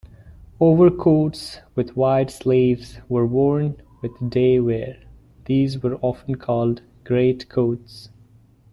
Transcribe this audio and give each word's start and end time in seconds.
Overcoats 0.59 1.59
with 1.75 1.95
wide 1.95 2.31
sleeves 2.31 2.97
were 3.07 3.27
worn 3.27 3.83
with 4.01 4.13
day 4.31 4.59
wear; 4.59 4.97
these 5.45 5.83
were 5.83 5.97
often 6.01 6.39
called 6.39 6.81
"greatcoats". 7.03 8.09